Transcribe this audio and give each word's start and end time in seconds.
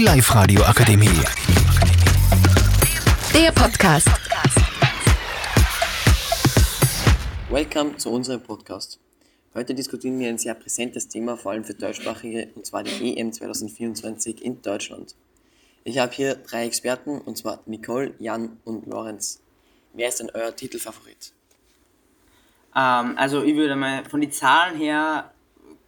Die 0.00 0.06
Live-Radio 0.06 0.62
Akademie. 0.62 1.20
Der 3.34 3.52
Podcast. 3.52 4.08
Welcome 7.50 7.98
zu 7.98 8.10
unserem 8.10 8.40
Podcast. 8.40 8.98
Heute 9.52 9.74
diskutieren 9.74 10.18
wir 10.18 10.30
ein 10.30 10.38
sehr 10.38 10.54
präsentes 10.54 11.06
Thema, 11.08 11.36
vor 11.36 11.52
allem 11.52 11.64
für 11.64 11.74
Deutschsprachige, 11.74 12.48
und 12.54 12.64
zwar 12.64 12.82
die 12.82 13.18
EM 13.18 13.30
2024 13.30 14.42
in 14.42 14.62
Deutschland. 14.62 15.16
Ich 15.84 15.98
habe 15.98 16.14
hier 16.14 16.36
drei 16.36 16.64
Experten, 16.64 17.20
und 17.20 17.36
zwar 17.36 17.60
Nicole, 17.66 18.14
Jan 18.18 18.56
und 18.64 18.86
Lorenz. 18.86 19.42
Wer 19.92 20.08
ist 20.08 20.20
denn 20.20 20.30
euer 20.32 20.56
Titelfavorit? 20.56 21.34
Ähm, 22.74 23.18
also 23.18 23.42
ich 23.42 23.54
würde 23.54 23.76
mal 23.76 24.06
von 24.08 24.22
den 24.22 24.32
Zahlen 24.32 24.78
her 24.78 25.30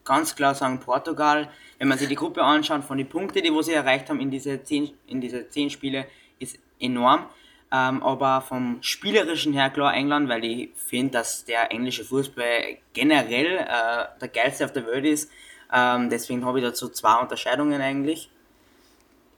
ganz 0.05 0.35
klar 0.35 0.55
sagen 0.55 0.81
Portugal. 0.81 1.49
Wenn 1.79 1.89
man 1.89 1.99
sich 1.99 2.09
die 2.09 2.15
Gruppe 2.15 2.43
anschaut, 2.43 2.85
von 2.85 2.99
den 2.99 3.09
Punkten, 3.09 3.43
die 3.43 3.53
wo 3.53 3.63
sie 3.63 3.73
erreicht 3.73 4.09
haben 4.09 4.21
in 4.21 4.31
diese 4.31 4.63
zehn, 4.63 4.91
in 5.07 5.21
diese 5.21 5.49
zehn 5.49 5.71
Spiele, 5.71 6.07
ist 6.39 6.59
enorm. 6.79 7.27
Ähm, 7.75 8.03
aber 8.03 8.43
vom 8.43 8.79
Spielerischen 8.83 9.55
her 9.55 9.71
klar 9.71 9.95
England, 9.95 10.29
weil 10.29 10.45
ich 10.45 10.71
finde, 10.75 11.13
dass 11.13 11.45
der 11.45 11.73
englische 11.73 12.05
Fußball 12.05 12.77
generell 12.93 13.59
äh, 13.59 14.05
der 14.21 14.29
geilste 14.29 14.67
auf 14.67 14.73
der 14.73 14.87
Welt 14.87 15.07
ist. 15.07 15.31
Ähm, 15.73 16.11
deswegen 16.11 16.45
habe 16.45 16.59
ich 16.59 16.65
dazu 16.65 16.91
zwei 16.91 17.19
Unterscheidungen 17.19 17.81
eigentlich 17.81 18.29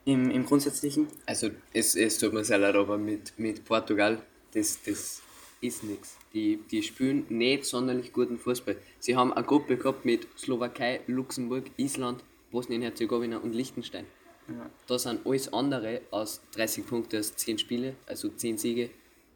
im, 0.04 0.30
im 0.30 0.44
Grundsätzlichen. 0.44 1.06
Also 1.26 1.50
es, 1.72 1.94
es 1.94 2.18
tut 2.18 2.32
mir 2.32 2.44
sehr 2.44 2.58
leid, 2.58 2.74
aber 2.74 2.98
mit, 2.98 3.38
mit 3.38 3.64
Portugal, 3.64 4.20
das, 4.52 4.82
das 4.82 5.22
ist 5.64 5.82
nichts. 5.84 6.18
Die, 6.32 6.58
die 6.70 6.82
spielen 6.82 7.26
nicht 7.28 7.64
sonderlich 7.64 8.12
guten 8.12 8.38
Fußball. 8.38 8.76
Sie 8.98 9.16
haben 9.16 9.32
eine 9.32 9.44
Gruppe 9.46 9.76
gehabt 9.76 10.04
mit 10.04 10.26
Slowakei, 10.38 11.00
Luxemburg, 11.06 11.64
Island, 11.76 12.22
Bosnien-Herzegowina 12.50 13.38
und 13.38 13.54
Liechtenstein. 13.54 14.06
Ja. 14.48 14.68
Da 14.86 14.98
sind 14.98 15.26
alles 15.26 15.52
andere 15.52 16.02
aus 16.10 16.40
30 16.54 16.86
Punkten 16.86 17.18
aus 17.18 17.34
10 17.34 17.58
Spiele, 17.58 17.94
also 18.06 18.28
10 18.28 18.58
Siege, 18.58 18.90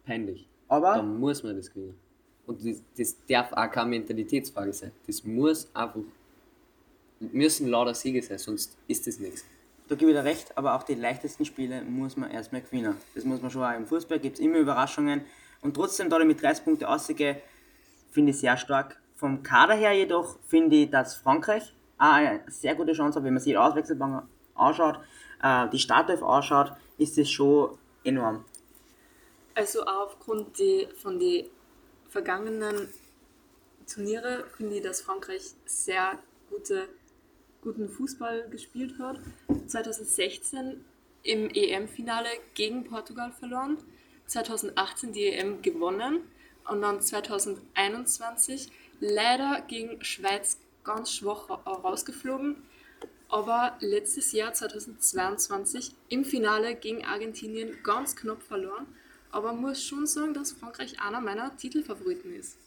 peinlich. 0.05 0.47
Aber- 0.67 0.95
Da 0.95 1.01
muss 1.03 1.41
man 1.43 1.55
das 1.57 1.73
gewinnen. 1.73 1.95
Und 2.45 2.65
das, 2.65 2.81
das 2.97 3.15
darf 3.27 3.51
auch 3.53 3.71
keine 3.71 3.89
Mentalitätsfrage 3.91 4.73
sein. 4.73 4.91
Das 5.07 5.23
muss 5.23 5.67
einfach, 5.73 5.99
müssen 7.19 7.67
lauter 7.67 7.93
Siege 7.93 8.21
sein, 8.21 8.37
sonst 8.37 8.77
ist 8.87 9.05
das 9.07 9.19
nichts. 9.19 9.45
Da 9.87 9.95
gebe 9.95 10.11
ich 10.11 10.17
dir 10.17 10.23
recht, 10.23 10.55
aber 10.57 10.75
auch 10.75 10.83
die 10.83 10.93
leichtesten 10.95 11.45
Spiele 11.45 11.81
muss 11.83 12.15
man 12.15 12.29
erstmal 12.31 12.61
gewinnen. 12.61 12.95
Das 13.15 13.23
muss 13.25 13.41
man 13.41 13.49
schon 13.49 13.63
auch 13.63 13.75
im 13.75 13.87
Fußball, 13.87 14.19
gibt 14.19 14.35
es 14.37 14.39
immer 14.39 14.57
Überraschungen. 14.59 15.21
Und 15.61 15.73
trotzdem, 15.73 16.09
da 16.09 16.23
mit 16.23 16.41
30 16.41 16.63
Punkten 16.63 16.85
ausgehe, 16.85 17.41
finde 18.11 18.31
ich 18.31 18.39
sehr 18.39 18.57
stark. 18.57 18.99
Vom 19.15 19.43
Kader 19.43 19.75
her 19.75 19.93
jedoch 19.93 20.37
finde 20.47 20.77
ich, 20.77 20.89
dass 20.89 21.15
Frankreich 21.15 21.73
auch 21.97 22.13
eine 22.13 22.41
sehr 22.47 22.75
gute 22.75 22.93
Chance 22.93 23.17
hat, 23.17 23.25
wenn 23.25 23.33
man 23.33 23.43
sich 23.43 23.51
die 23.51 23.57
Auswechselbank 23.57 24.23
anschaut, 24.55 24.99
äh, 25.43 25.67
die 25.69 25.79
Startelf 25.79 26.23
anschaut, 26.23 26.71
ist 26.97 27.17
das 27.17 27.29
schon 27.29 27.77
enorm. 28.03 28.45
Also 29.55 29.83
auch 29.83 30.07
aufgrund 30.07 30.57
die, 30.57 30.87
von 31.01 31.19
den 31.19 31.47
vergangenen 32.09 32.87
Turniere 33.91 34.45
finde 34.55 34.77
ich, 34.77 34.83
dass 34.83 35.01
Frankreich 35.01 35.53
sehr 35.65 36.17
gute, 36.49 36.87
guten 37.61 37.89
Fußball 37.89 38.47
gespielt 38.49 38.97
hat. 38.99 39.19
2016 39.67 40.85
im 41.23 41.49
EM-Finale 41.49 42.29
gegen 42.53 42.85
Portugal 42.85 43.31
verloren, 43.31 43.77
2018 44.29 45.11
die 45.11 45.27
EM 45.27 45.61
gewonnen 45.61 46.21
und 46.69 46.81
dann 46.81 47.01
2021 47.01 48.69
leider 48.99 49.61
gegen 49.67 50.03
Schweiz 50.03 50.57
ganz 50.83 51.11
schwach 51.11 51.49
ra- 51.49 51.61
rausgeflogen. 51.65 52.57
Aber 53.27 53.77
letztes 53.79 54.31
Jahr 54.31 54.53
2022 54.53 55.91
im 56.09 56.25
Finale 56.25 56.75
gegen 56.75 57.05
Argentinien 57.05 57.77
ganz 57.83 58.15
knapp 58.15 58.41
verloren. 58.41 58.87
Aber 59.31 59.53
muss 59.53 59.83
schon 59.83 60.07
sagen, 60.07 60.33
dass 60.33 60.53
Frankreich 60.53 60.99
einer 60.99 61.21
meiner 61.21 61.55
Titelfavoriten 61.55 62.33
ist. 62.33 62.57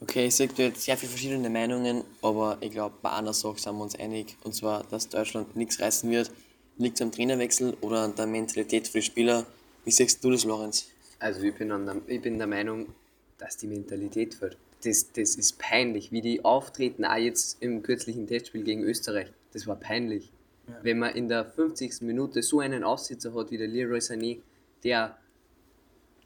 Okay, 0.00 0.26
ich 0.26 0.34
sehe 0.34 0.48
jetzt 0.56 0.82
sehr 0.82 0.96
viele 0.96 1.10
verschiedene 1.10 1.50
Meinungen, 1.50 2.04
aber 2.22 2.56
ich 2.60 2.70
glaube, 2.70 2.96
bei 3.02 3.10
einer 3.12 3.34
Sache 3.34 3.58
sind 3.58 3.76
wir 3.76 3.82
uns 3.82 3.94
einig, 3.94 4.36
und 4.42 4.54
zwar, 4.54 4.82
dass 4.84 5.08
Deutschland 5.08 5.54
nichts 5.54 5.78
reißen 5.78 6.10
wird. 6.10 6.32
Liegt 6.78 6.96
es 6.96 7.02
am 7.02 7.12
Trainerwechsel 7.12 7.76
oder 7.82 8.00
an 8.04 8.14
der 8.16 8.26
Mentalität 8.26 8.88
für 8.88 8.98
die 8.98 9.04
Spieler? 9.04 9.46
Wie 9.84 9.90
siehst 9.90 10.22
du 10.22 10.30
das, 10.30 10.44
Lorenz? 10.44 10.88
Also 11.18 11.42
ich 11.42 11.54
bin, 11.54 11.70
an 11.72 11.86
der, 11.86 11.96
ich 12.06 12.20
bin 12.20 12.38
der 12.38 12.46
Meinung, 12.46 12.94
dass 13.38 13.56
die 13.56 13.66
Mentalität 13.66 14.34
fehlt. 14.34 14.56
Das, 14.82 15.12
das 15.12 15.34
ist 15.34 15.58
peinlich, 15.58 16.12
wie 16.12 16.22
die 16.22 16.44
auftreten, 16.44 17.04
auch 17.04 17.16
jetzt 17.16 17.62
im 17.62 17.82
kürzlichen 17.82 18.26
Testspiel 18.26 18.62
gegen 18.62 18.82
Österreich. 18.82 19.30
Das 19.52 19.66
war 19.66 19.76
peinlich. 19.76 20.30
Wenn 20.82 20.98
man 20.98 21.14
in 21.14 21.28
der 21.28 21.44
50. 21.44 22.02
Minute 22.02 22.42
so 22.42 22.60
einen 22.60 22.84
Aussitzer 22.84 23.34
hat 23.34 23.50
wie 23.50 23.58
der 23.58 23.66
Leroy 23.66 23.98
Sané, 23.98 24.38
der 24.84 25.18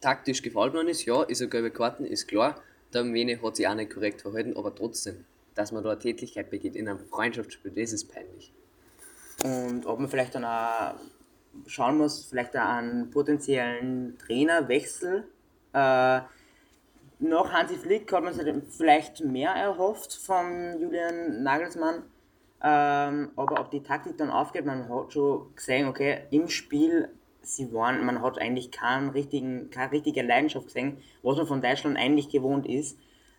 taktisch 0.01 0.41
gefault 0.41 0.73
worden 0.73 0.87
ist, 0.87 1.05
ja, 1.05 1.23
ist 1.23 1.41
eine 1.41 1.49
gelbe 1.49 1.71
Karten, 1.71 2.05
ist 2.05 2.27
klar. 2.27 2.61
Der 2.93 3.03
Mene 3.03 3.41
hat 3.41 3.55
sich 3.55 3.67
auch 3.67 3.75
nicht 3.75 3.91
korrekt 3.91 4.21
verhalten, 4.21 4.55
aber 4.55 4.73
trotzdem, 4.73 5.25
dass 5.55 5.71
man 5.71 5.83
da 5.83 5.91
eine 5.91 5.99
Tätigkeit 5.99 6.49
begeht 6.49 6.75
in 6.75 6.87
einem 6.87 6.99
Freundschaftsspiel, 6.99 7.71
das 7.71 7.91
ist 7.91 8.05
peinlich. 8.05 8.53
Und 9.43 9.85
ob 9.85 9.99
man 9.99 10.09
vielleicht 10.09 10.35
dann 10.35 10.45
auch 10.45 10.95
schauen 11.67 11.97
muss, 11.97 12.25
vielleicht 12.25 12.55
einen 12.55 13.09
potenziellen 13.11 14.17
Trainerwechsel. 14.17 15.25
Äh, 15.73 16.21
nach 17.19 17.53
Hansi 17.53 17.75
Flick 17.75 18.11
hat 18.11 18.23
man 18.23 18.33
sich 18.33 18.45
vielleicht 18.69 19.23
mehr 19.23 19.51
erhofft 19.51 20.13
von 20.13 20.79
Julian 20.79 21.43
Nagelsmann. 21.43 22.03
Ähm, 22.63 23.31
aber 23.35 23.59
ob 23.59 23.71
die 23.71 23.83
Taktik 23.83 24.17
dann 24.17 24.29
aufgeht, 24.29 24.65
man 24.65 24.89
hat 24.89 25.13
schon 25.13 25.53
gesehen, 25.55 25.87
okay, 25.87 26.21
im 26.31 26.49
Spiel, 26.49 27.09
sie 27.41 27.71
waren, 27.73 28.05
man 28.05 28.21
hat 28.21 28.39
eigentlich 28.39 28.71
keinen 28.71 29.09
richtigen, 29.09 29.69
keine 29.69 29.91
richtige 29.91 30.23
Leidenschaft 30.23 30.67
gesehen, 30.67 30.97
was 31.21 31.37
man 31.37 31.47
von 31.47 31.61
Deutschland 31.61 31.97
eigentlich 31.97 32.29
gewohnt 32.29 32.65
ist. 32.65 32.97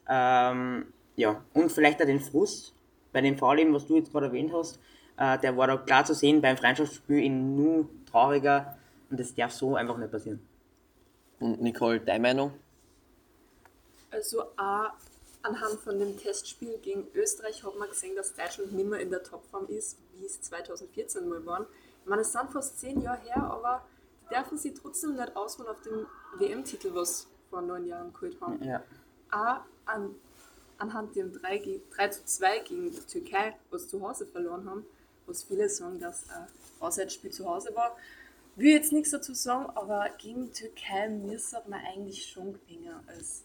Ähm, 0.08 0.86
ja, 1.16 1.42
und 1.54 1.72
vielleicht 1.72 2.00
auch 2.00 2.06
den 2.06 2.20
Frust 2.20 2.74
bei 3.12 3.20
dem 3.20 3.36
Fall, 3.36 3.58
eben, 3.58 3.74
was 3.74 3.86
du 3.86 3.96
jetzt 3.96 4.12
gerade 4.12 4.26
erwähnt 4.26 4.52
hast, 4.52 4.78
äh, 5.18 5.38
der 5.38 5.56
war 5.56 5.66
da 5.66 5.76
klar 5.76 6.04
zu 6.04 6.14
sehen 6.14 6.40
beim 6.40 6.56
Freundschaftsspiel 6.56 7.24
in 7.24 7.56
nur 7.56 7.88
trauriger 8.10 8.76
und 9.10 9.18
das 9.20 9.34
darf 9.34 9.52
so 9.52 9.74
einfach 9.76 9.96
nicht 9.98 10.10
passieren. 10.10 10.40
Und 11.40 11.60
Nicole, 11.62 12.00
deine 12.00 12.20
Meinung? 12.20 12.52
Also 14.10 14.42
auch 14.56 14.90
anhand 15.42 15.80
von 15.80 15.98
dem 15.98 16.16
Testspiel 16.18 16.78
gegen 16.78 17.06
Österreich 17.14 17.62
hat 17.64 17.76
man 17.78 17.88
gesehen, 17.88 18.16
dass 18.16 18.34
Deutschland 18.34 18.72
nicht 18.72 18.88
mehr 18.88 19.00
in 19.00 19.10
der 19.10 19.22
Topform 19.22 19.66
ist, 19.68 19.98
wie 20.14 20.24
es 20.24 20.40
2014 20.42 21.28
mal 21.28 21.44
war. 21.46 21.66
Ich 22.02 22.08
meine, 22.08 22.22
es 22.22 22.32
sind 22.32 22.50
fast 22.50 22.78
zehn 22.80 23.00
Jahre 23.00 23.20
her, 23.22 23.36
aber 23.42 23.84
die 24.30 24.34
dürfen 24.34 24.58
sie 24.58 24.72
trotzdem 24.74 25.14
nicht 25.16 25.36
ausruhen 25.36 25.68
auf 25.68 25.80
dem 25.82 26.06
WM-Titel, 26.38 26.90
was 26.94 27.22
sie 27.22 27.26
vor 27.50 27.62
neun 27.62 27.86
Jahren 27.86 28.12
geholt 28.12 28.40
haben. 28.40 28.62
Ja. 28.64 28.82
auch 29.30 29.60
an, 29.86 30.14
anhand 30.78 31.14
dem 31.14 31.32
3, 31.32 31.58
ge- 31.58 31.80
3 31.94 32.08
zu 32.08 32.24
2 32.24 32.58
gegen 32.60 32.90
die 32.90 32.98
Türkei, 33.00 33.54
was 33.70 33.82
sie 33.82 33.88
zu 33.90 34.02
Hause 34.08 34.26
verloren 34.26 34.68
haben, 34.68 34.84
was 35.26 35.42
viele 35.44 35.68
sagen, 35.68 35.98
dass 36.00 36.28
ein 36.30 36.46
Auswärtsspiel 36.80 37.30
zu 37.30 37.46
Hause 37.46 37.70
war. 37.74 37.96
Will 38.56 38.72
jetzt 38.72 38.92
nichts 38.92 39.10
dazu 39.10 39.34
sagen, 39.34 39.66
aber 39.74 40.08
gegen 40.18 40.46
die 40.46 40.52
Türkei 40.52 41.08
müsste 41.08 41.62
man 41.68 41.80
eigentlich 41.84 42.26
schon 42.26 42.54
gewinnen 42.54 42.94
als 43.06 43.42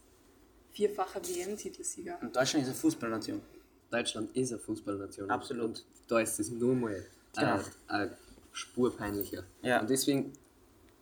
vierfacher 0.71 1.21
WM-Titelsieger. 1.21 2.17
Und 2.21 2.35
Deutschland 2.35 2.63
ist 2.63 2.69
eine 2.71 2.77
Fußballnation. 2.79 3.41
Deutschland 3.89 4.35
ist 4.35 4.51
eine 4.51 4.59
Fußballnation. 4.59 5.29
Absolut. 5.29 5.65
Und 5.65 5.85
da 6.07 6.19
ist 6.21 6.39
es 6.39 6.49
nur 6.49 6.75
mal 6.75 7.05
Genau. 7.35 7.57
äh, 7.57 7.61
eine 7.87 8.17
Spur 8.53 8.95
peinlicher. 8.95 9.43
Ja. 9.61 9.81
Und 9.81 9.89
deswegen, 9.89 10.31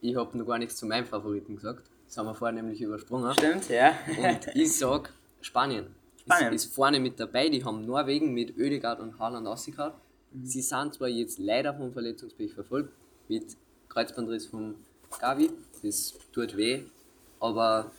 ich 0.01 0.15
habe 0.15 0.35
noch 0.37 0.45
gar 0.45 0.57
nichts 0.57 0.75
zu 0.77 0.85
meinem 0.87 1.05
Favoriten 1.05 1.55
gesagt. 1.55 1.83
Das 2.07 2.17
haben 2.17 2.25
wir 2.25 2.33
vorher 2.35 2.55
nämlich 2.55 2.81
übersprungen. 2.81 3.31
Stimmt, 3.33 3.69
ja. 3.69 3.95
Und 4.07 4.47
ich 4.55 4.75
sag 4.75 5.13
Spanien. 5.41 5.87
Spanien. 6.21 6.53
Ist, 6.53 6.65
ist 6.65 6.73
vorne 6.73 6.99
mit 6.99 7.19
dabei. 7.19 7.49
Die 7.49 7.63
haben 7.63 7.85
Norwegen 7.85 8.33
mit 8.33 8.57
Ödegaard 8.57 8.99
und 8.99 9.19
Haaland 9.19 9.47
ausgehauen. 9.47 9.93
Mhm. 10.31 10.45
Sie 10.45 10.61
sind 10.61 10.93
zwar 10.93 11.07
jetzt 11.07 11.39
leider 11.39 11.73
vom 11.73 11.91
Verletzungspech 11.91 12.53
verfolgt, 12.53 12.91
mit 13.27 13.55
Kreuzbandriss 13.89 14.47
vom 14.47 14.75
Gavi. 15.19 15.49
Das 15.83 16.13
tut 16.31 16.55
weh. 16.57 16.83
Aber 17.39 17.91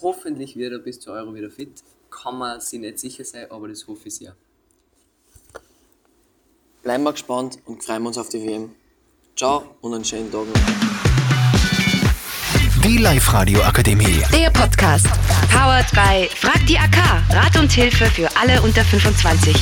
hoffentlich 0.00 0.56
wird 0.56 0.72
er 0.72 0.78
bis 0.78 1.00
zur 1.00 1.14
Euro 1.14 1.34
wieder 1.34 1.50
fit. 1.50 1.82
Kann 2.10 2.38
man 2.38 2.60
sich 2.60 2.80
nicht 2.80 2.98
sicher 2.98 3.24
sein, 3.24 3.50
aber 3.50 3.68
das 3.68 3.86
hoffe 3.86 4.08
ich 4.08 4.16
sehr. 4.16 4.34
Bleiben 6.82 7.02
wir 7.02 7.12
gespannt 7.12 7.58
und 7.66 7.84
freuen 7.84 8.02
wir 8.02 8.08
uns 8.08 8.18
auf 8.18 8.28
die 8.28 8.42
WM. 8.42 8.74
Ciao 9.36 9.74
und 9.80 9.94
einen 9.94 10.04
schönen 10.04 10.30
Tag 10.30 10.46
noch. 10.46 10.88
Die 12.82 12.96
Live-Radio 12.96 13.60
Akademie. 13.62 14.22
Der 14.32 14.50
Podcast. 14.50 15.06
Powered 15.52 15.90
by 15.92 16.28
Frag 16.34 16.64
die 16.66 16.78
AK. 16.78 16.96
Rat 17.30 17.56
und 17.58 17.70
Hilfe 17.70 18.06
für 18.06 18.28
alle 18.36 18.62
unter 18.62 18.84
25. 18.84 19.54